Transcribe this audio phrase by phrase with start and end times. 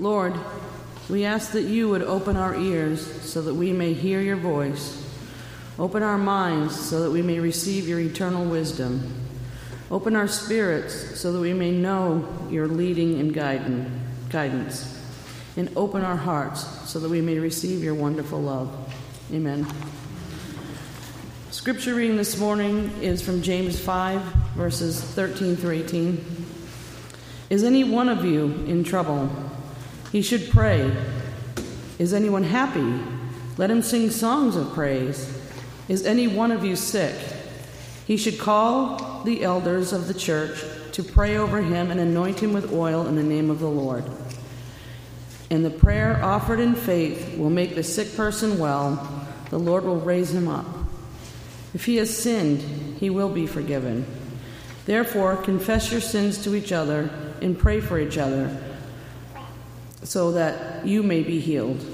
[0.00, 0.34] Lord,
[1.10, 5.06] we ask that you would open our ears so that we may hear your voice.
[5.78, 9.12] Open our minds so that we may receive your eternal wisdom.
[9.90, 14.98] Open our spirits so that we may know your leading and guidance.
[15.58, 18.74] And open our hearts so that we may receive your wonderful love.
[19.30, 19.66] Amen.
[21.50, 24.22] Scripture reading this morning is from James 5,
[24.54, 26.46] verses 13 through 18.
[27.50, 29.49] Is any one of you in trouble?
[30.12, 30.92] He should pray.
[31.98, 33.00] Is anyone happy?
[33.56, 35.38] Let him sing songs of praise.
[35.88, 37.14] Is any one of you sick?
[38.06, 42.52] He should call the elders of the church to pray over him and anoint him
[42.52, 44.04] with oil in the name of the Lord.
[45.50, 49.26] And the prayer offered in faith will make the sick person well.
[49.50, 50.66] The Lord will raise him up.
[51.72, 52.60] If he has sinned,
[52.98, 54.06] he will be forgiven.
[54.86, 58.69] Therefore, confess your sins to each other and pray for each other
[60.02, 61.84] so that you may be healed.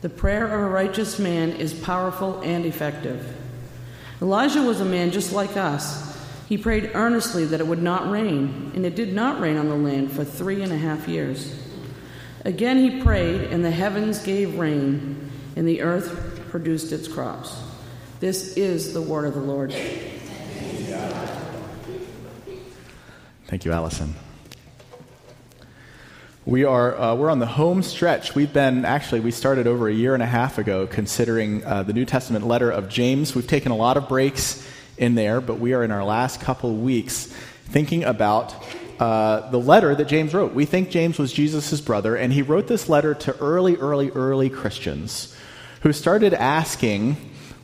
[0.00, 3.36] The prayer of a righteous man is powerful and effective.
[4.20, 6.06] Elijah was a man just like us.
[6.48, 9.76] He prayed earnestly that it would not rain, and it did not rain on the
[9.76, 11.54] land for three and a half years.
[12.44, 17.60] Again he prayed, and the heavens gave rain, and the earth produced its crops.
[18.20, 19.72] This is the word of the Lord.
[23.46, 24.14] Thank you, Allison.
[26.48, 28.34] We are uh, we're on the home stretch.
[28.34, 31.92] We've been actually we started over a year and a half ago considering uh, the
[31.92, 33.34] New Testament letter of James.
[33.34, 36.74] We've taken a lot of breaks in there, but we are in our last couple
[36.74, 37.26] weeks
[37.66, 38.54] thinking about
[38.98, 40.54] uh, the letter that James wrote.
[40.54, 44.48] We think James was Jesus' brother, and he wrote this letter to early, early, early
[44.48, 45.36] Christians
[45.82, 47.18] who started asking,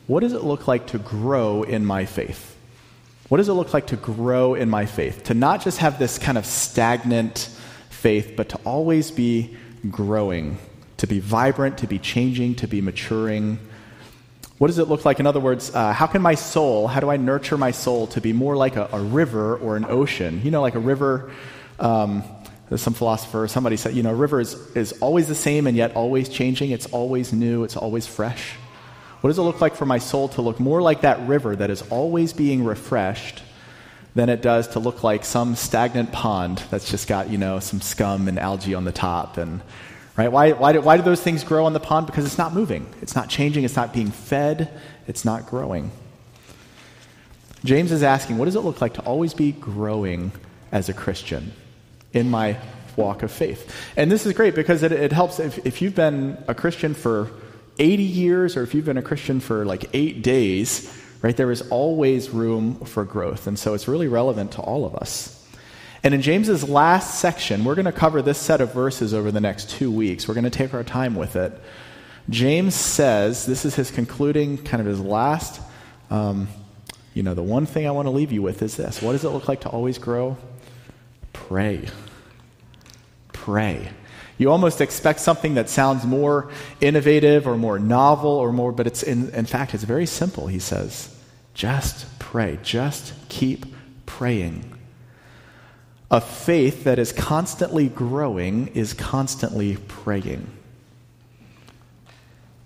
[0.05, 2.55] "What does it look like to grow in my faith?
[3.29, 5.23] What does it look like to grow in my faith?
[5.23, 7.49] To not just have this kind of stagnant."
[7.95, 9.55] Faith, but to always be
[9.89, 10.57] growing,
[10.97, 13.59] to be vibrant, to be changing, to be maturing.
[14.57, 15.19] What does it look like?
[15.19, 18.21] In other words, uh, how can my soul, how do I nurture my soul to
[18.21, 20.41] be more like a, a river or an ocean?
[20.43, 21.31] You know, like a river.
[21.79, 22.23] Um,
[22.75, 25.95] some philosopher, somebody said, you know, a river is, is always the same and yet
[25.95, 26.71] always changing.
[26.71, 27.63] It's always new.
[27.63, 28.53] It's always fresh.
[29.21, 31.69] What does it look like for my soul to look more like that river that
[31.69, 33.43] is always being refreshed
[34.15, 37.81] than it does to look like some stagnant pond that's just got, you know, some
[37.81, 39.37] scum and algae on the top.
[39.37, 39.61] And,
[40.15, 40.31] right?
[40.31, 42.07] Why, why, do, why do those things grow on the pond?
[42.07, 44.71] Because it's not moving, it's not changing, it's not being fed,
[45.05, 45.91] it's not growing.
[47.65, 50.31] James is asking, what does it look like to always be growing
[50.71, 51.51] as a Christian
[52.13, 52.57] in my
[52.95, 53.75] walk of faith?
[53.97, 57.31] And this is great because it, it helps if, if you've been a Christian for
[57.79, 60.89] 80 years or if you've been a Christian for like eight days,
[61.25, 61.35] right?
[61.35, 63.47] There is always room for growth.
[63.47, 65.43] And so it's really relevant to all of us.
[66.03, 69.41] And in James's last section, we're going to cover this set of verses over the
[69.41, 70.27] next two weeks.
[70.27, 71.59] We're going to take our time with it.
[72.29, 75.59] James says, this is his concluding, kind of his last,
[76.11, 76.47] um,
[77.15, 79.01] you know, the one thing I want to leave you with is this.
[79.01, 80.37] What does it look like to always grow?
[81.33, 81.87] Pray.
[83.33, 83.89] Pray.
[84.37, 89.01] You almost expect something that sounds more innovative or more novel or more, but it's
[89.01, 91.13] in, in fact, it's very simple, he says.
[91.55, 92.59] Just pray.
[92.61, 93.65] Just keep
[94.05, 94.77] praying.
[96.11, 100.51] A faith that is constantly growing is constantly praying.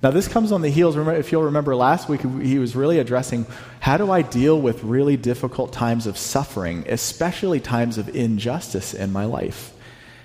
[0.02, 3.46] Now, this comes on the heels, if you'll remember last week, he was really addressing
[3.82, 9.12] how do I deal with really difficult times of suffering, especially times of injustice in
[9.12, 9.74] my life.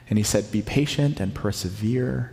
[0.09, 2.33] And he said, Be patient and persevere.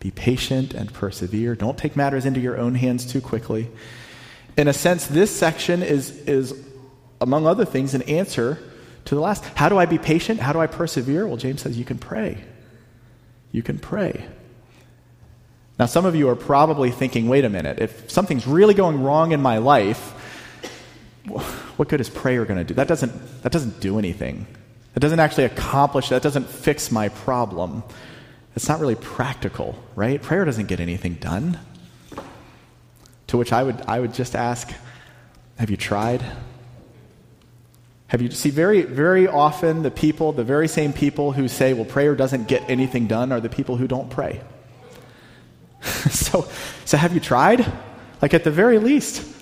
[0.00, 1.54] Be patient and persevere.
[1.54, 3.68] Don't take matters into your own hands too quickly
[4.58, 6.52] in a sense, this section is, is,
[7.20, 8.58] among other things, an answer
[9.04, 9.44] to the last.
[9.44, 10.40] How do I be patient?
[10.40, 11.26] How do I persevere?
[11.26, 12.44] Well, James says you can pray.
[13.52, 14.26] You can pray.
[15.78, 19.30] Now, some of you are probably thinking, wait a minute, if something's really going wrong
[19.30, 20.10] in my life,
[21.76, 22.74] what good is prayer going to do?
[22.74, 24.46] That doesn't, that doesn't do anything.
[24.94, 27.84] That doesn't actually accomplish, that doesn't fix my problem.
[28.56, 30.20] It's not really practical, right?
[30.20, 31.60] Prayer doesn't get anything done.
[33.28, 34.72] To which I would, I would just ask,
[35.58, 36.22] have you tried?
[38.08, 41.84] Have you see very very often the people, the very same people who say, well,
[41.84, 44.40] prayer doesn't get anything done are the people who don't pray.
[46.10, 46.48] so
[46.86, 47.70] so have you tried?
[48.22, 49.34] Like at the very least.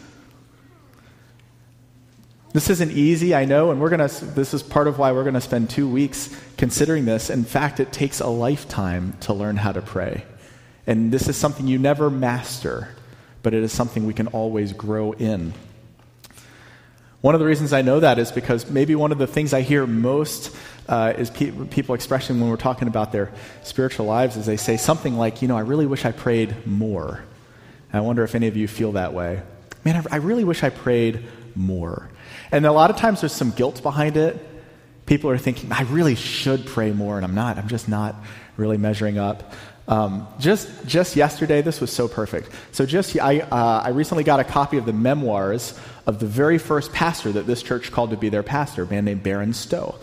[2.52, 5.22] This isn't easy, I know, and we're going to this is part of why we're
[5.22, 7.30] going to spend 2 weeks considering this.
[7.30, 10.24] In fact, it takes a lifetime to learn how to pray.
[10.88, 12.95] And this is something you never master
[13.46, 15.52] but it is something we can always grow in.
[17.20, 19.60] One of the reasons I know that is because maybe one of the things I
[19.60, 20.52] hear most
[20.88, 23.32] uh, is pe- people expressing when we're talking about their
[23.62, 27.22] spiritual lives is they say something like, you know, I really wish I prayed more.
[27.92, 29.40] And I wonder if any of you feel that way.
[29.84, 31.22] Man, I, I really wish I prayed
[31.54, 32.10] more.
[32.50, 34.44] And a lot of times there's some guilt behind it.
[35.06, 37.58] People are thinking, I really should pray more, and I'm not.
[37.58, 38.16] I'm just not
[38.56, 39.54] really measuring up.
[39.88, 42.50] Um, just just yesterday, this was so perfect.
[42.72, 46.58] So just I uh, I recently got a copy of the memoirs of the very
[46.58, 49.96] first pastor that this church called to be their pastor, a man named Baron Stow.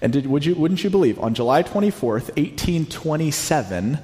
[0.00, 3.98] And did, would you, wouldn't you believe, on July 24th, 1827,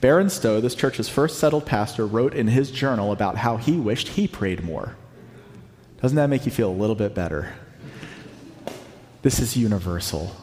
[0.00, 4.08] Baron Stow, this church's first settled pastor, wrote in his journal about how he wished
[4.08, 4.94] he prayed more.
[6.02, 7.54] Doesn't that make you feel a little bit better?
[9.22, 10.36] This is universal.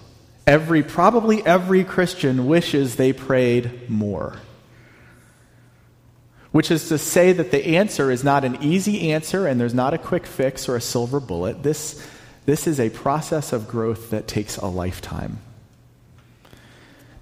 [0.48, 4.38] Every, probably every Christian wishes they prayed more.
[6.52, 9.94] Which is to say that the answer is not an easy answer and there's not
[9.94, 11.64] a quick fix or a silver bullet.
[11.64, 12.02] This,
[12.46, 15.40] this is a process of growth that takes a lifetime.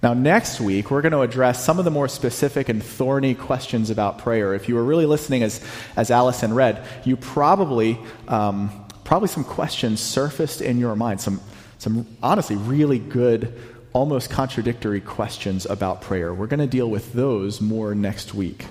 [0.02, 3.88] Now, next week, we're going to address some of the more specific and thorny questions
[3.88, 4.52] about prayer.
[4.52, 5.64] If you were really listening as,
[5.96, 7.98] as Allison read, you probably,
[8.28, 11.40] um, probably some questions surfaced in your mind, some,
[11.84, 13.56] some honestly really good,
[13.92, 16.34] almost contradictory questions about prayer.
[16.34, 18.66] We're going to deal with those more next week.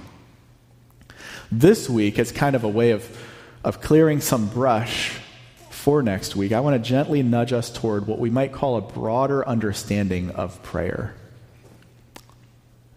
[1.52, 3.08] This week, it's kind of a way of,
[3.64, 5.18] of clearing some brush
[5.84, 8.82] for next week, I want to gently nudge us toward what we might call a
[8.82, 11.14] broader understanding of prayer.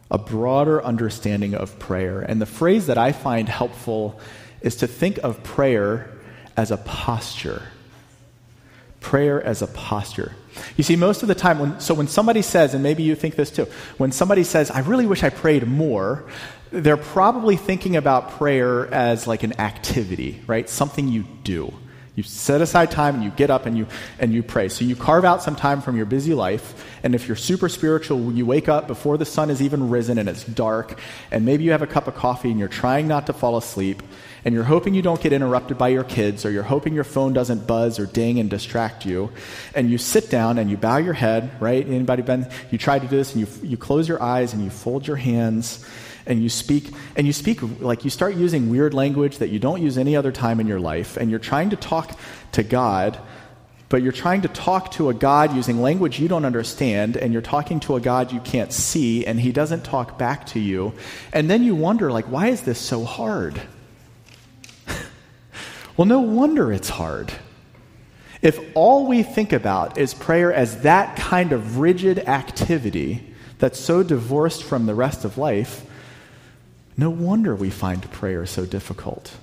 [0.08, 2.20] A broader understanding of prayer.
[2.20, 4.20] And the phrase that I find helpful
[4.60, 6.08] is to think of prayer
[6.56, 7.64] as a posture.
[9.06, 10.32] Prayer as a posture.
[10.76, 13.36] You see, most of the time, when, so when somebody says, and maybe you think
[13.36, 13.68] this too,
[13.98, 16.24] when somebody says, I really wish I prayed more,
[16.72, 20.68] they're probably thinking about prayer as like an activity, right?
[20.68, 21.72] Something you do.
[22.16, 23.86] You set aside time and you get up and you,
[24.18, 24.68] and you pray.
[24.68, 26.84] So you carve out some time from your busy life.
[27.04, 30.28] And if you're super spiritual, you wake up before the sun is even risen and
[30.28, 30.98] it's dark.
[31.30, 34.02] And maybe you have a cup of coffee and you're trying not to fall asleep.
[34.46, 37.32] And you're hoping you don't get interrupted by your kids, or you're hoping your phone
[37.32, 39.32] doesn't buzz or ding and distract you.
[39.74, 41.84] And you sit down and you bow your head, right?
[41.84, 44.70] Anybody been, you try to do this and you, you close your eyes and you
[44.70, 45.84] fold your hands
[46.26, 49.82] and you speak and you speak like you start using weird language that you don't
[49.82, 52.16] use any other time in your life and you're trying to talk
[52.52, 53.18] to God
[53.88, 57.40] but you're trying to talk to a God using language you don't understand, and you're
[57.40, 60.92] talking to a God you can't see, and he doesn't talk back to you.
[61.32, 63.60] And then you wonder, like, why is this so hard?
[65.96, 67.32] Well, no wonder it's hard.
[68.42, 74.02] If all we think about is prayer as that kind of rigid activity that's so
[74.02, 75.86] divorced from the rest of life,
[76.96, 79.36] no wonder we find prayer so difficult.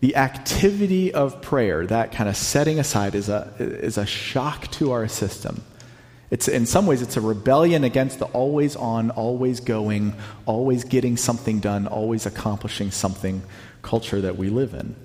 [0.00, 4.90] The activity of prayer, that kind of setting aside, is a, is a shock to
[4.90, 5.62] our system.
[6.32, 10.14] It's, in some ways, it's a rebellion against the always on, always going,
[10.46, 13.42] always getting something done, always accomplishing something
[13.82, 14.96] culture that we live in.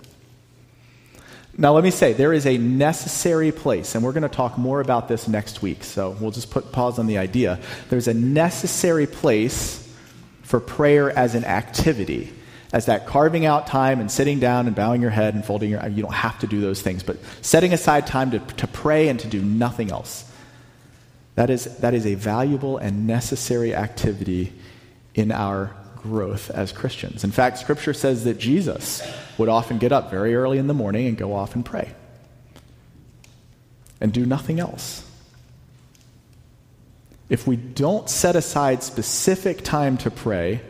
[1.57, 4.79] Now, let me say, there is a necessary place, and we're going to talk more
[4.79, 7.59] about this next week, so we'll just put pause on the idea.
[7.89, 9.85] There's a necessary place
[10.43, 12.31] for prayer as an activity,
[12.71, 15.85] as that carving out time and sitting down and bowing your head and folding your
[15.89, 19.19] you don't have to do those things, but setting aside time to, to pray and
[19.19, 20.23] to do nothing else.
[21.37, 24.53] That is, that is a valuable and necessary activity
[25.13, 27.23] in our growth as Christians.
[27.23, 31.05] In fact, Scripture says that Jesus would often get up very early in the morning
[31.05, 31.93] and go off and pray
[34.01, 35.07] and do nothing else.
[37.29, 40.61] If we don't set aside specific time to pray,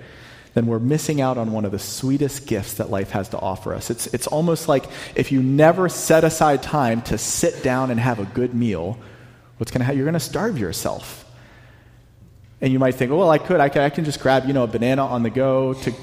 [0.54, 3.74] then we're missing out on one of the sweetest gifts that life has to offer
[3.74, 3.90] us.
[3.90, 4.84] It's, it's almost like
[5.16, 8.98] if you never set aside time to sit down and have a good meal,
[9.58, 9.98] what's going to happen?
[9.98, 11.24] You're going to starve yourself.
[12.62, 13.60] And you might think, well, I could.
[13.60, 15.94] I can, I can just grab, you know, a banana on the go to,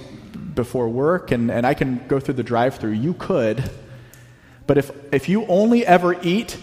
[0.55, 2.93] before work and, and I can go through the drive through.
[2.93, 3.71] You could.
[4.67, 6.57] But if, if you only ever eat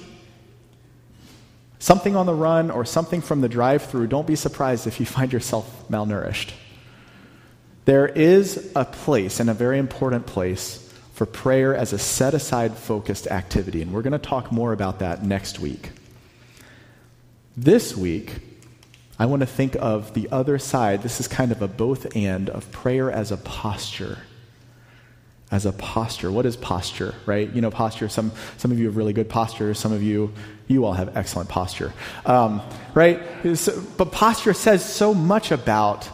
[1.80, 5.06] something on the run or something from the drive through, don't be surprised if you
[5.18, 6.52] find yourself malnourished.
[7.86, 12.78] There is a place, and a very important place, for prayer as a set aside
[12.78, 13.82] focused activity.
[13.82, 15.90] And we're going to talk more about that next week.
[17.64, 18.38] This week,
[19.20, 21.04] I want to think of the other side.
[21.04, 24.18] This is kind of a both and of prayer as a posture.
[25.52, 26.32] As a posture.
[26.32, 27.48] What is posture, right?
[27.54, 28.10] You know, posture.
[28.10, 29.76] Some, some of you have really good posture.
[29.76, 30.34] Some of you,
[30.68, 31.94] you all have excellent posture.
[32.26, 32.64] Um,
[32.96, 33.22] right?
[33.54, 36.10] So, but posture says so much about,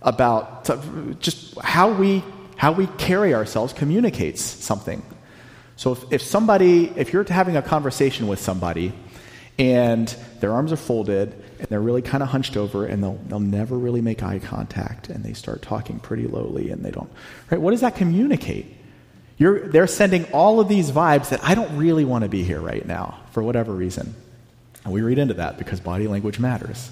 [0.00, 0.70] about
[1.18, 2.22] just how we
[2.54, 5.02] how we carry ourselves communicates something.
[5.74, 8.92] So if, if somebody, if you're having a conversation with somebody
[9.58, 10.08] and
[10.40, 13.76] their arms are folded and they're really kind of hunched over and they'll, they'll never
[13.76, 17.10] really make eye contact and they start talking pretty lowly and they don't,
[17.50, 17.60] right?
[17.60, 18.76] What does that communicate?
[19.36, 22.60] You're, they're sending all of these vibes that I don't really want to be here
[22.60, 24.14] right now for whatever reason.
[24.84, 26.90] And we read into that because body language matters.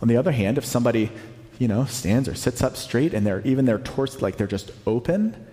[0.00, 1.10] On the other hand, if somebody,
[1.58, 4.72] you know, stands or sits up straight and they're even their torso like they're just
[4.86, 5.46] open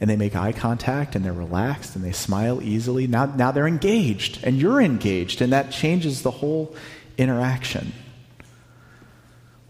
[0.00, 3.66] and they make eye contact and they're relaxed and they smile easily, now, now they're
[3.66, 6.74] engaged and you're engaged and that changes the whole
[7.16, 7.92] interaction.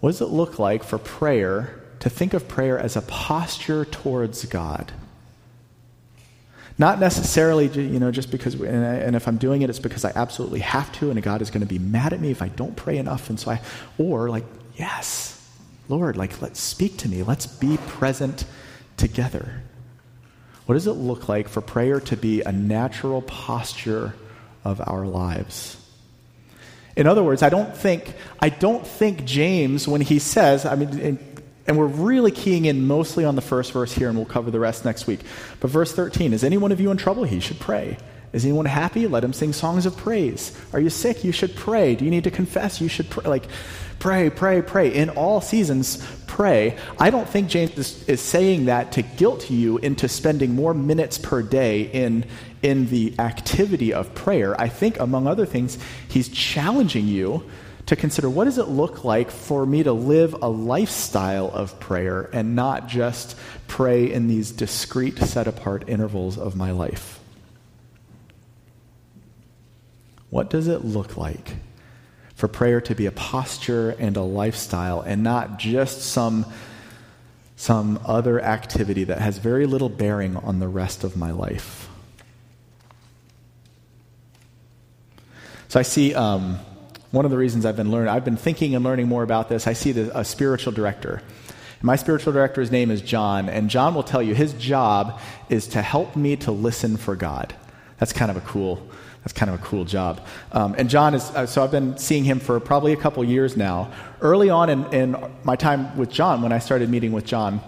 [0.00, 4.44] What does it look like for prayer to think of prayer as a posture towards
[4.46, 4.92] God?
[6.78, 10.04] Not necessarily, you know, just because, and, I, and, if I'm doing it, it's because
[10.04, 12.48] I absolutely have to, and God is going to be mad at me if I
[12.48, 13.30] don't pray enough.
[13.30, 13.62] And so I,
[13.96, 14.44] or like,
[14.76, 15.42] yes,
[15.88, 17.22] Lord, like, let's speak to me.
[17.22, 18.44] Let's be present
[18.98, 19.62] together.
[20.66, 24.14] What does it look like for prayer to be a natural posture
[24.64, 25.76] of our lives?
[26.96, 31.18] In other words, I don't think, I don't think James, when he says, I mean,
[31.66, 34.60] and we're really keying in mostly on the first verse here, and we'll cover the
[34.60, 35.20] rest next week.
[35.60, 37.24] But verse 13 Is any one of you in trouble?
[37.24, 37.98] He should pray.
[38.32, 39.06] Is anyone happy?
[39.06, 40.56] Let him sing songs of praise.
[40.72, 41.24] Are you sick?
[41.24, 41.94] You should pray.
[41.94, 42.80] Do you need to confess?
[42.80, 43.24] You should pray.
[43.28, 43.46] Like,
[44.06, 44.94] pray, pray, pray.
[44.94, 46.78] In all seasons, pray.
[46.96, 51.18] I don't think James is, is saying that to guilt you into spending more minutes
[51.18, 52.24] per day in,
[52.62, 54.54] in the activity of prayer.
[54.60, 57.50] I think, among other things, he's challenging you
[57.86, 62.30] to consider what does it look like for me to live a lifestyle of prayer
[62.32, 63.36] and not just
[63.66, 67.18] pray in these discrete, set apart intervals of my life?
[70.30, 71.56] What does it look like
[72.36, 76.46] for prayer to be a posture and a lifestyle and not just some,
[77.56, 81.88] some other activity that has very little bearing on the rest of my life?
[85.66, 86.14] So I see.
[86.14, 86.60] Um,
[87.16, 89.66] one of the reasons I've been learning, I've been thinking and learning more about this.
[89.66, 91.22] I see the, a spiritual director.
[91.80, 95.82] My spiritual director's name is John, and John will tell you his job is to
[95.82, 97.54] help me to listen for God.
[97.98, 98.86] That's kind of a cool,
[99.26, 100.20] that's kind of a cool job.
[100.52, 103.56] Um, and John is, uh, so I've been seeing him for probably a couple years
[103.56, 103.90] now.
[104.20, 107.60] Early on in, in my time with John, when I started meeting with John,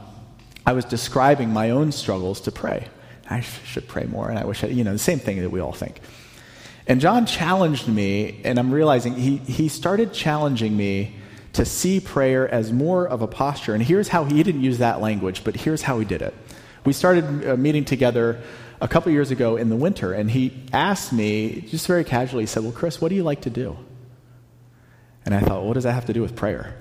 [0.64, 2.86] I was describing my own struggles to pray.
[3.28, 5.58] I should pray more, and I wish I, you know, the same thing that we
[5.58, 6.00] all think.
[6.86, 11.16] And John challenged me, and I'm realizing he, he started challenging me
[11.54, 13.74] to see prayer as more of a posture.
[13.74, 16.34] And here's how he, didn't use that language, but here's how he did it.
[16.84, 18.40] We started uh, meeting together
[18.80, 22.46] a couple years ago in the winter, and he asked me, just very casually, he
[22.46, 23.76] said, Well, Chris, what do you like to do?
[25.24, 26.76] And I thought, What does that have to do with prayer?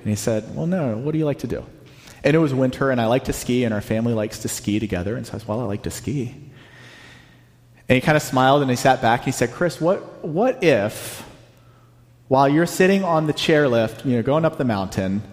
[0.00, 1.64] And he said, Well, no, what do you like to do?
[2.22, 4.78] And it was winter, and I like to ski, and our family likes to ski
[4.78, 5.16] together.
[5.16, 6.34] And so I said, Well, I like to ski.
[7.90, 9.24] And he kind of smiled and he sat back.
[9.24, 11.28] He said, Chris, what, what if,
[12.28, 15.24] while you're sitting on the chairlift, you know, going up the mountain,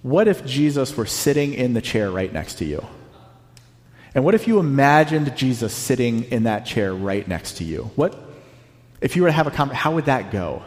[0.00, 2.86] what if Jesus were sitting in the chair right next to you?
[4.14, 7.90] And what if you imagined Jesus sitting in that chair right next to you?
[7.96, 8.16] What,
[9.00, 10.62] if you were to have a conversation, how would that go?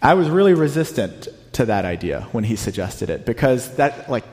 [0.00, 4.24] I was really resistant to that idea when he suggested it because that, like,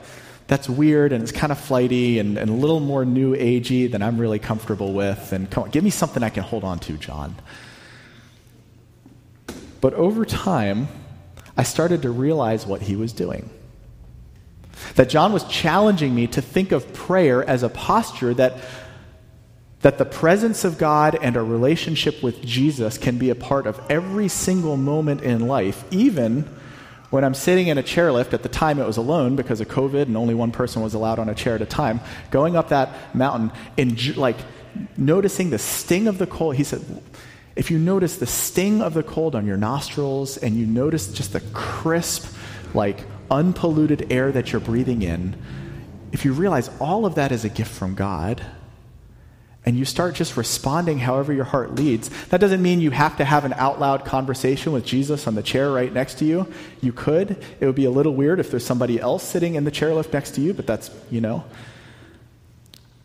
[0.46, 4.02] that's weird and it's kind of flighty and, and a little more new agey than
[4.02, 5.32] I'm really comfortable with.
[5.32, 7.34] And come on, give me something I can hold on to, John.
[9.80, 10.88] But over time,
[11.56, 13.50] I started to realize what he was doing.
[14.96, 18.58] That John was challenging me to think of prayer as a posture that,
[19.80, 23.80] that the presence of God and a relationship with Jesus can be a part of
[23.90, 26.48] every single moment in life, even
[27.10, 30.02] when I'm sitting in a chairlift, at the time it was alone because of COVID
[30.02, 32.00] and only one person was allowed on a chair at a time,
[32.32, 34.36] going up that mountain and like
[34.96, 36.56] noticing the sting of the cold.
[36.56, 36.84] He said,
[37.54, 41.32] if you notice the sting of the cold on your nostrils and you notice just
[41.32, 42.34] the crisp,
[42.74, 45.36] like unpolluted air that you're breathing in,
[46.12, 48.44] if you realize all of that is a gift from God,
[49.66, 52.08] and you start just responding however your heart leads.
[52.26, 55.42] That doesn't mean you have to have an out loud conversation with Jesus on the
[55.42, 56.46] chair right next to you.
[56.82, 57.42] You could.
[57.60, 60.12] It would be a little weird if there's somebody else sitting in the chair chairlift
[60.12, 61.44] next to you, but that's, you know.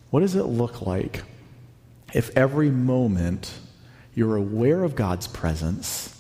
[0.10, 1.24] What does it look like
[2.14, 3.54] if every moment
[4.16, 6.19] you're aware of God's presence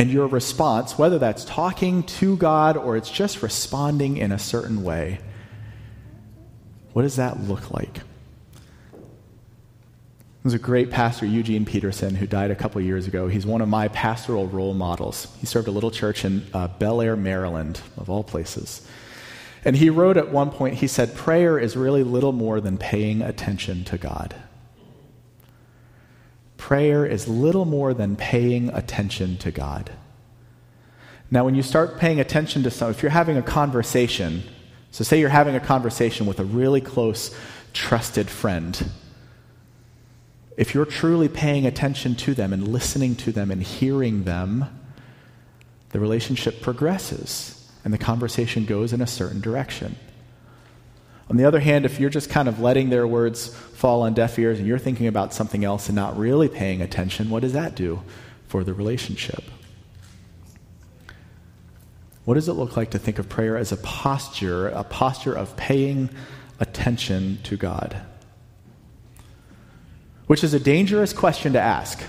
[0.00, 4.82] and your response, whether that's talking to God or it's just responding in a certain
[4.82, 5.18] way,
[6.94, 8.00] what does that look like?
[10.42, 13.28] There's a great pastor, Eugene Peterson, who died a couple years ago.
[13.28, 15.28] He's one of my pastoral role models.
[15.38, 18.88] He served a little church in uh, Bel Air, Maryland, of all places.
[19.66, 23.20] And he wrote at one point, he said, prayer is really little more than paying
[23.20, 24.34] attention to God.
[26.70, 29.90] Prayer is little more than paying attention to God.
[31.28, 34.44] Now, when you start paying attention to some, if you're having a conversation,
[34.92, 37.36] so say you're having a conversation with a really close,
[37.72, 38.88] trusted friend,
[40.56, 44.66] if you're truly paying attention to them and listening to them and hearing them,
[45.88, 49.96] the relationship progresses and the conversation goes in a certain direction.
[51.30, 54.36] On the other hand, if you're just kind of letting their words fall on deaf
[54.36, 57.76] ears and you're thinking about something else and not really paying attention, what does that
[57.76, 58.02] do
[58.48, 59.44] for the relationship?
[62.24, 65.56] What does it look like to think of prayer as a posture, a posture of
[65.56, 66.10] paying
[66.58, 68.02] attention to God?
[70.26, 72.02] Which is a dangerous question to ask.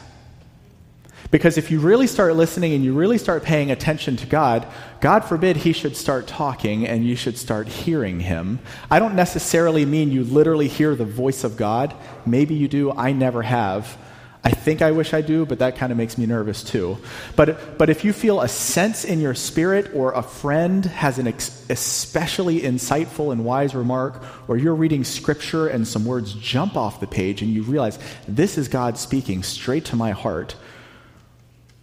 [1.32, 4.68] Because if you really start listening and you really start paying attention to God,
[5.00, 8.60] God forbid he should start talking and you should start hearing him.
[8.90, 11.96] I don't necessarily mean you literally hear the voice of God.
[12.26, 12.92] Maybe you do.
[12.92, 13.98] I never have.
[14.44, 16.98] I think I wish I do, but that kind of makes me nervous too.
[17.36, 21.28] But, but if you feel a sense in your spirit, or a friend has an
[21.28, 27.00] ex- especially insightful and wise remark, or you're reading scripture and some words jump off
[27.00, 30.56] the page and you realize this is God speaking straight to my heart,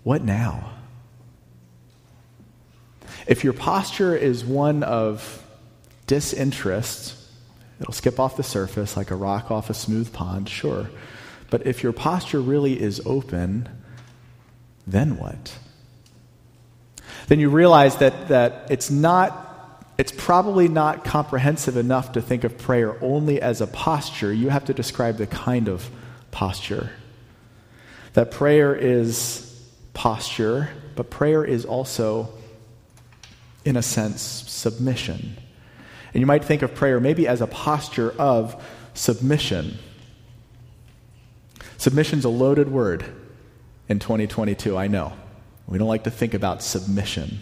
[0.08, 0.70] what now?
[3.26, 5.44] If your posture is one of
[6.06, 7.14] disinterest,
[7.78, 10.88] it'll skip off the surface like a rock off a smooth pond, sure.
[11.50, 13.68] But if your posture really is open,
[14.86, 15.58] then what?
[17.26, 19.44] Then you realize that, that it's not
[19.98, 24.32] it's probably not comprehensive enough to think of prayer only as a posture.
[24.32, 25.90] You have to describe the kind of
[26.30, 26.92] posture.
[28.14, 29.47] That prayer is
[29.98, 32.28] posture, but prayer is also,
[33.64, 35.36] in a sense, submission.
[36.14, 38.64] And you might think of prayer maybe as a posture of
[38.94, 39.76] submission.
[41.78, 43.04] Submission's a loaded word
[43.88, 45.14] in 2022, I know.
[45.66, 47.40] We don't like to think about submission.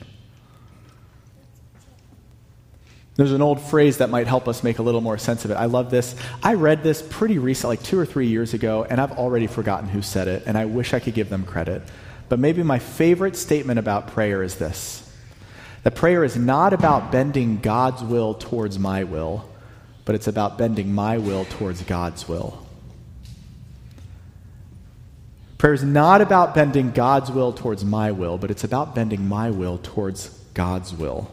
[3.16, 5.54] There's an old phrase that might help us make a little more sense of it.
[5.56, 6.16] I love this.
[6.42, 9.90] I read this pretty recently, like two or three years ago, and I've already forgotten
[9.90, 11.82] who said it, and I wish I could give them credit.
[12.28, 15.02] But maybe my favorite statement about prayer is this
[15.82, 19.48] that prayer is not about bending God's will towards my will,
[20.04, 22.66] but it's about bending my will towards God's will.
[25.58, 29.50] Prayer is not about bending God's will towards my will, but it's about bending my
[29.50, 31.30] will towards God's will.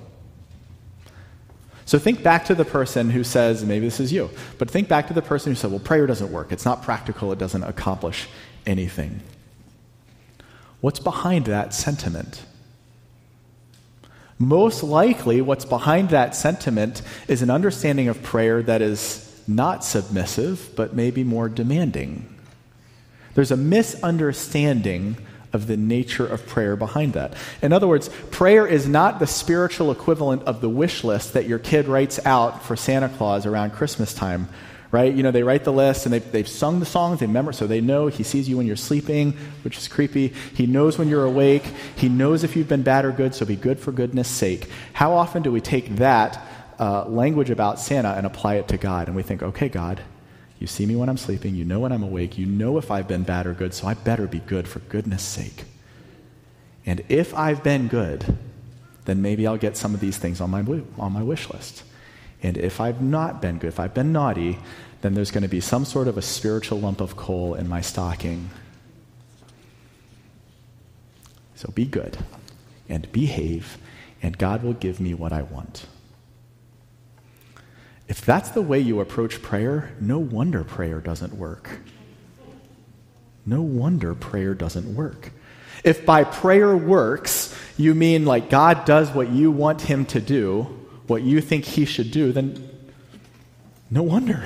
[1.85, 5.07] So think back to the person who says, maybe this is you, but think back
[5.07, 6.51] to the person who said, well, prayer doesn't work.
[6.51, 7.31] It's not practical.
[7.31, 8.27] It doesn't accomplish
[8.65, 9.19] anything.
[10.83, 12.43] What's behind that sentiment?
[14.37, 20.71] Most likely, what's behind that sentiment is an understanding of prayer that is not submissive,
[20.75, 22.27] but maybe more demanding.
[23.33, 25.15] There's a misunderstanding
[25.53, 27.33] of the nature of prayer behind that.
[27.61, 31.59] In other words, prayer is not the spiritual equivalent of the wish list that your
[31.59, 34.49] kid writes out for Santa Claus around Christmas time,
[34.93, 35.11] right?
[35.11, 37.65] You know, they write the list and they've, they've sung the songs, they remember, so
[37.65, 39.31] they know he sees you when you're sleeping,
[39.63, 40.27] which is creepy.
[40.53, 41.63] He knows when you're awake.
[41.95, 44.69] He knows if you've been bad or good, so be good for goodness sake.
[44.93, 46.45] How often do we take that
[46.79, 49.07] uh, language about Santa and apply it to God?
[49.07, 49.99] And we think, okay, God,
[50.59, 51.55] you see me when I'm sleeping.
[51.55, 52.37] You know when I'm awake.
[52.37, 55.23] You know if I've been bad or good, so I better be good for goodness
[55.23, 55.63] sake.
[56.85, 58.37] And if I've been good,
[59.05, 60.59] then maybe I'll get some of these things on my,
[60.99, 61.83] on my wish list.
[62.43, 64.59] And if I've not been good, if I've been naughty,
[65.01, 67.81] then there's going to be some sort of a spiritual lump of coal in my
[67.81, 68.49] stocking.
[71.55, 72.17] So be good
[72.89, 73.77] and behave,
[74.21, 75.85] and God will give me what I want.
[78.09, 81.79] If that's the way you approach prayer, no wonder prayer doesn't work.
[83.45, 85.31] No wonder prayer doesn't work.
[85.83, 90.82] If by prayer works, you mean like God does what you want him to do,
[91.07, 92.69] what you think he should do, then
[93.89, 94.43] no wonder.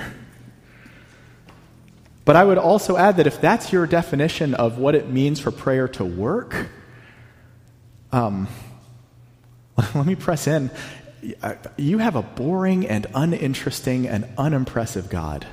[2.24, 5.50] But I would also add that if that's your definition of what it means for
[5.50, 6.68] prayer to work,
[8.12, 8.48] um,
[9.94, 10.70] let me press in
[11.76, 15.46] you have a boring and uninteresting and unimpressive God.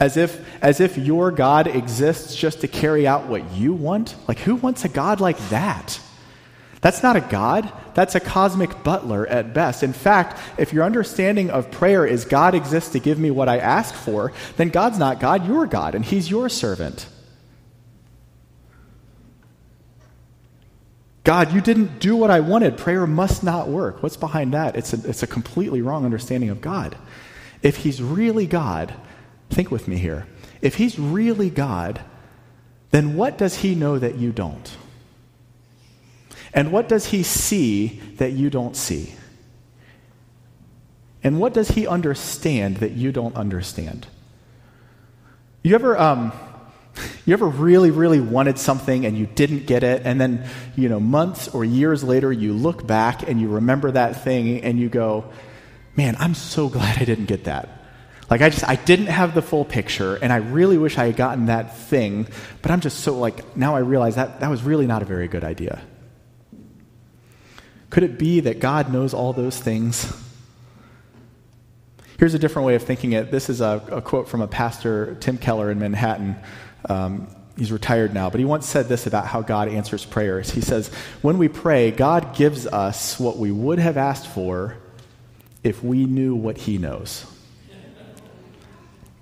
[0.00, 4.16] As if, as if your God exists just to carry out what you want?
[4.26, 6.00] Like, who wants a God like that?
[6.82, 7.72] That's not a God.
[7.94, 9.84] That's a cosmic butler at best.
[9.84, 13.58] In fact, if your understanding of prayer is God exists to give me what I
[13.58, 17.06] ask for, then God's not God, you're God, and He's your servant.
[21.22, 22.76] God, you didn't do what I wanted.
[22.76, 24.02] Prayer must not work.
[24.02, 24.74] What's behind that?
[24.74, 26.96] It's a, it's a completely wrong understanding of God.
[27.62, 28.92] If He's really God,
[29.50, 30.26] think with me here.
[30.60, 32.00] If He's really God,
[32.90, 34.76] then what does He know that you don't?
[36.54, 39.14] And what does He see that you don't see?
[41.24, 44.06] And what does He understand that you don't understand?
[45.62, 45.98] You ever.
[45.98, 46.32] Um,
[47.26, 51.00] you ever really, really wanted something and you didn't get it, and then, you know,
[51.00, 55.24] months or years later, you look back and you remember that thing and you go,
[55.96, 57.68] man, I'm so glad I didn't get that.
[58.30, 61.16] Like, I just, I didn't have the full picture, and I really wish I had
[61.16, 62.26] gotten that thing,
[62.62, 65.28] but I'm just so, like, now I realize that that was really not a very
[65.28, 65.82] good idea.
[67.92, 70.10] Could it be that God knows all those things?
[72.18, 73.30] Here's a different way of thinking it.
[73.30, 76.36] This is a, a quote from a pastor, Tim Keller, in Manhattan.
[76.88, 80.50] Um, he's retired now, but he once said this about how God answers prayers.
[80.50, 80.88] He says,
[81.20, 84.78] When we pray, God gives us what we would have asked for
[85.62, 87.26] if we knew what he knows.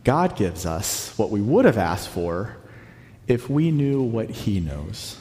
[0.04, 2.56] God gives us what we would have asked for
[3.26, 5.20] if we knew what he knows.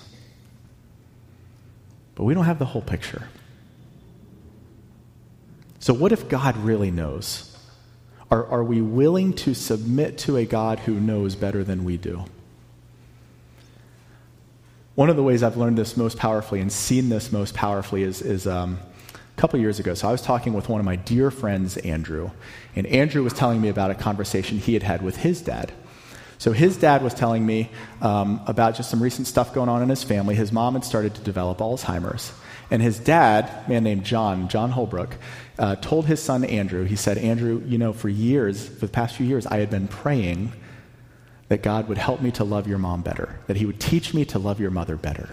[2.13, 3.27] But we don't have the whole picture.
[5.79, 7.57] So, what if God really knows?
[8.29, 12.25] Are, are we willing to submit to a God who knows better than we do?
[14.95, 18.21] One of the ways I've learned this most powerfully and seen this most powerfully is,
[18.21, 18.79] is um,
[19.13, 19.93] a couple years ago.
[19.93, 22.31] So I was talking with one of my dear friends, Andrew,
[22.75, 25.71] and Andrew was telling me about a conversation he had had with his dad.
[26.37, 27.69] So his dad was telling me
[28.01, 30.35] um, about just some recent stuff going on in his family.
[30.35, 32.33] His mom had started to develop Alzheimer's.
[32.71, 35.15] And his dad, a man named John, John Holbrook,
[35.57, 39.15] uh, told his son Andrew, he said, Andrew, you know, for years, for the past
[39.15, 40.53] few years, I had been praying
[41.47, 44.23] that God would help me to love your mom better, that he would teach me
[44.25, 45.29] to love your mother better.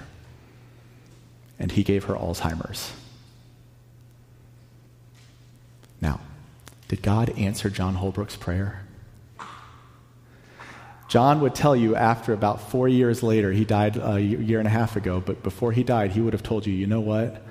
[1.59, 2.93] And he gave her Alzheimer's.
[6.01, 6.21] Now,
[6.89, 8.86] did God answer John Holbrook's prayer?
[11.09, 14.71] John would tell you after about four years later, he died a year and a
[14.71, 17.43] half ago, but before he died, he would have told you, you know what?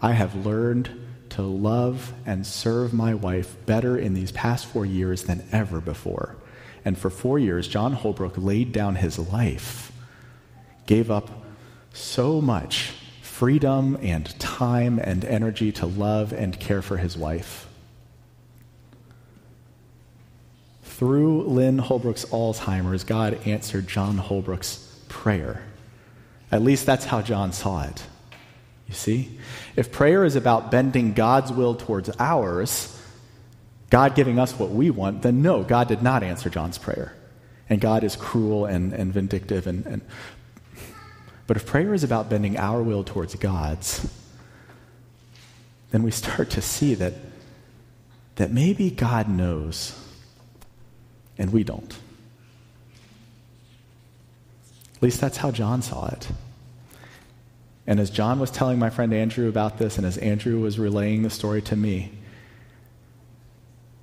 [0.00, 0.90] I have learned
[1.30, 6.36] to love and serve my wife better in these past four years than ever before.
[6.84, 9.92] And for four years, John Holbrook laid down his life,
[10.86, 11.30] gave up
[11.92, 12.92] so much
[13.22, 17.69] freedom and time and energy to love and care for his wife.
[21.00, 25.62] Through Lynn Holbrook's Alzheimer's, God answered John Holbrook's prayer.
[26.52, 28.04] At least that's how John saw it.
[28.86, 29.38] You see?
[29.76, 32.94] If prayer is about bending God's will towards ours,
[33.88, 37.14] God giving us what we want, then no, God did not answer John's prayer.
[37.70, 39.66] And God is cruel and, and vindictive.
[39.66, 40.02] And, and,
[41.46, 44.06] but if prayer is about bending our will towards God's,
[45.92, 47.14] then we start to see that,
[48.34, 49.96] that maybe God knows
[51.40, 51.98] and we don't.
[54.94, 56.28] At least that's how John saw it.
[57.86, 61.22] And as John was telling my friend Andrew about this, and as Andrew was relaying
[61.22, 62.12] the story to me,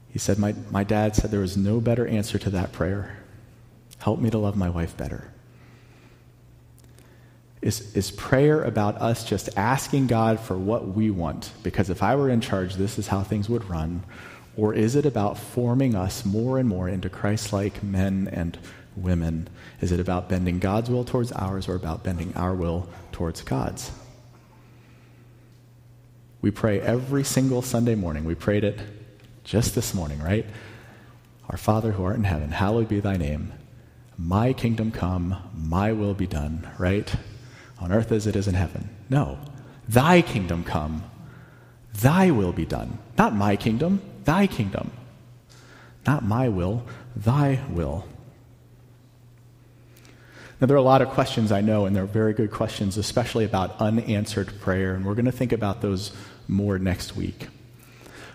[0.10, 3.16] he said, My, my dad said there was no better answer to that prayer.
[4.00, 5.32] Help me to love my wife better.
[7.62, 11.52] Is, is prayer about us just asking God for what we want?
[11.62, 14.04] Because if I were in charge, this is how things would run.
[14.58, 18.58] Or is it about forming us more and more into Christ like men and
[18.96, 19.48] women?
[19.82, 23.92] Is it about bending God's will towards ours or about bending our will towards God's?
[26.42, 28.26] We pray every single Sunday morning.
[28.26, 28.80] We prayed it
[29.44, 30.46] just this morning, right?
[31.50, 33.54] Our Father who art in heaven, hallowed be thy name.
[34.18, 37.14] My kingdom come, my will be done, right?
[37.80, 38.90] On earth as it is in heaven.
[39.10, 39.38] No.
[39.88, 41.04] Thy kingdom come,
[41.94, 42.98] thy will be done.
[43.18, 44.92] Not my kingdom, thy kingdom.
[46.06, 46.84] Not my will,
[47.16, 48.06] thy will.
[50.60, 53.46] Now, there are a lot of questions I know, and they're very good questions, especially
[53.46, 56.12] about unanswered prayer, and we're going to think about those
[56.48, 57.48] more next week.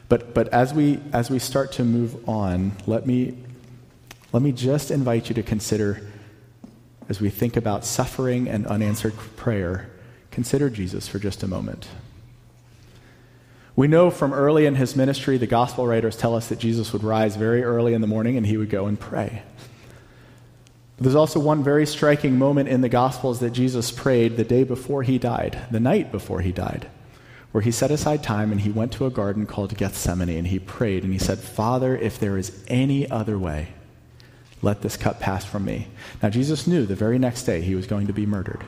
[0.09, 3.37] But, but as, we, as we start to move on, let me,
[4.33, 6.01] let me just invite you to consider,
[7.11, 9.91] as we think about suffering and unanswered prayer,
[10.31, 11.89] consider Jesus for just a moment.
[13.75, 17.03] We know from early in his ministry, the gospel writers tell us that Jesus would
[17.03, 19.43] rise very early in the morning and he would go and pray.
[20.97, 24.63] But there's also one very striking moment in the gospels that Jesus prayed the day
[24.63, 26.87] before he died, the night before he died,
[27.53, 30.59] where he set aside time and he went to a garden called Gethsemane and he
[30.59, 33.69] prayed and he said, Father, if there is any other way,
[34.61, 35.89] let this cup pass from me.
[36.23, 38.65] Now, Jesus knew the very next day he was going to be murdered.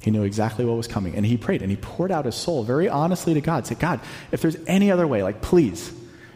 [0.00, 1.14] He knew exactly what was coming.
[1.14, 3.66] And he prayed and he poured out his soul very honestly to God.
[3.66, 5.92] Said, God, if there's any other way, like, please,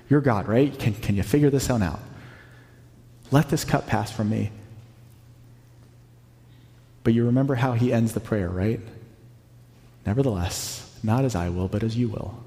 [0.09, 0.77] you're God, right?
[0.79, 2.01] Can, can you figure this one out?
[3.31, 4.51] Let this cup pass from me.
[7.05, 8.81] But you remember how he ends the prayer, right?
[10.05, 12.42] Nevertheless, not as I will, but as you will.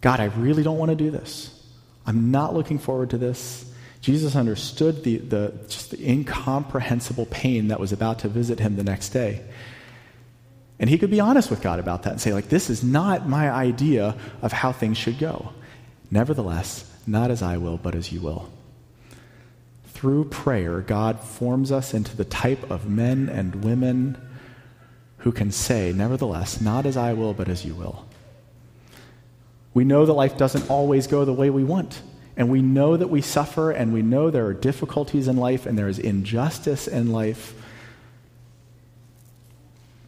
[0.00, 1.56] God, I really don't want to do this.
[2.06, 3.70] I'm not looking forward to this.
[4.00, 8.84] Jesus understood the, the, just the incomprehensible pain that was about to visit him the
[8.84, 9.42] next day.
[10.80, 13.28] And he could be honest with God about that and say, like, this is not
[13.28, 15.52] my idea of how things should go.
[16.10, 18.50] Nevertheless, not as I will, but as you will.
[19.84, 24.16] Through prayer, God forms us into the type of men and women
[25.18, 28.06] who can say, Nevertheless, not as I will, but as you will.
[29.74, 32.00] We know that life doesn't always go the way we want.
[32.38, 35.78] And we know that we suffer, and we know there are difficulties in life, and
[35.78, 37.54] there is injustice in life.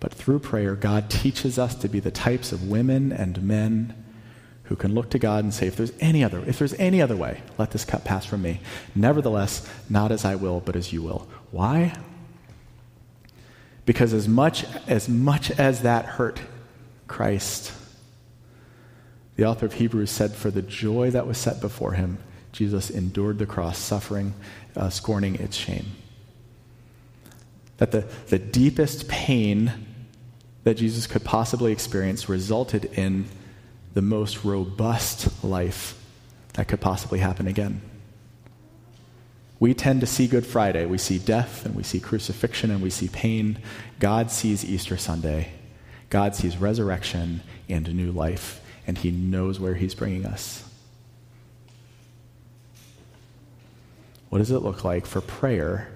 [0.02, 3.94] But through prayer, God teaches us to be the types of women and men
[4.64, 7.14] who can look to God and say, if there's any other, if there's any other
[7.14, 8.58] way, let this cup pass from me.
[8.96, 11.28] Nevertheless, not as I will, but as you will.
[11.52, 11.94] Why?
[13.86, 16.40] Because as much as much as that hurt
[17.06, 17.72] Christ,
[19.36, 22.18] the author of Hebrews said, For the joy that was set before him,
[22.50, 24.34] Jesus endured the cross, suffering,
[24.74, 25.86] uh, scorning its shame.
[27.76, 29.91] That the, the deepest pain
[30.64, 33.26] that Jesus could possibly experience resulted in
[33.94, 35.98] the most robust life
[36.54, 37.80] that could possibly happen again.
[39.58, 40.86] We tend to see Good Friday.
[40.86, 43.58] We see death and we see crucifixion and we see pain.
[44.00, 45.52] God sees Easter Sunday.
[46.10, 50.68] God sees resurrection and new life and He knows where He's bringing us.
[54.30, 55.88] What does it look like for prayer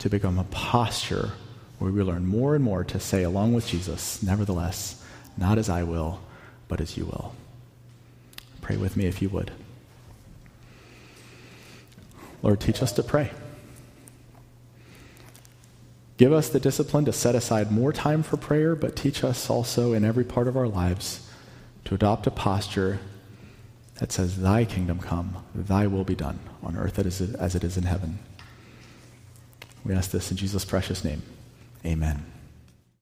[0.00, 1.32] to become a posture
[1.78, 5.04] where we learn more and more to say, along with Jesus, nevertheless,
[5.36, 6.20] not as I will,
[6.66, 7.34] but as you will?
[8.60, 9.52] Pray with me if you would.
[12.42, 13.30] Lord, teach us to pray.
[16.16, 19.92] Give us the discipline to set aside more time for prayer, but teach us also
[19.92, 21.28] in every part of our lives
[21.84, 22.98] to adopt a posture
[24.00, 27.84] that says, Thy kingdom come, Thy will be done on earth as it is in
[27.84, 28.18] heaven.
[29.84, 31.22] We ask this in Jesus' precious name.
[31.84, 32.37] Amen.